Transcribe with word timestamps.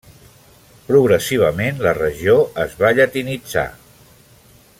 Progressivament 0.87 1.83
la 1.89 1.93
regió 1.99 2.35
es 2.65 2.75
va 2.83 2.93
llatinitzar. 3.01 3.71